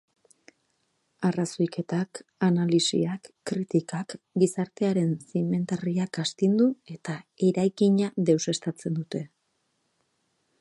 [1.27, 7.19] Arrazoiketak, analisiak, kritikak, gizartearen zimentarriak astindu eta
[7.51, 9.23] eraikina deuseztatzen dute.